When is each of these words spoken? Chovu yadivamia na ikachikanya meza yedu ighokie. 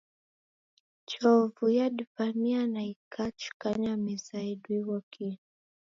Chovu 1.09 1.65
yadivamia 1.77 2.61
na 2.73 2.81
ikachikanya 2.93 3.93
meza 4.05 4.35
yedu 4.47 4.69
ighokie. 4.79 5.31